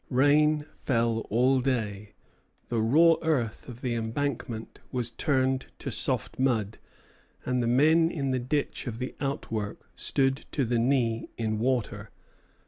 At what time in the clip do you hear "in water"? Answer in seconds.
11.37-12.09